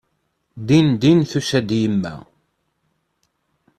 [0.67, 2.15] Dindin tusa-d yemma.